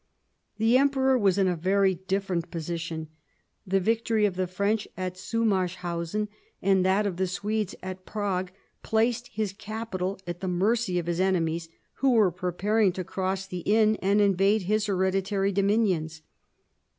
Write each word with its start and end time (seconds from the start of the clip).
The 0.57 0.79
Emperor 0.79 1.15
was 1.15 1.37
in 1.37 1.47
a 1.47 1.55
very 1.55 1.93
different 1.93 2.49
position. 2.49 3.09
The 3.67 3.79
victory 3.79 4.25
of 4.25 4.35
the 4.35 4.47
French 4.47 4.87
at 4.97 5.13
Zusmarshausen, 5.15 6.27
and 6.59 6.83
that 6.83 7.05
of 7.05 7.17
the 7.17 7.27
Swedes 7.27 7.75
at 7.83 8.03
Prague, 8.03 8.49
placed 8.81 9.27
his 9.27 9.53
capital 9.53 10.17
at 10.25 10.39
the 10.39 10.47
mercy 10.47 10.97
of 10.97 11.05
his 11.05 11.19
enemies, 11.19 11.69
who 11.97 12.13
were 12.13 12.31
preparing 12.31 12.91
to 12.93 13.03
cross 13.03 13.45
the 13.45 13.59
Inn 13.59 13.95
and 14.01 14.19
invade 14.19 14.63
his 14.63 14.87
hereditary 14.87 15.51
dominions. 15.51 16.23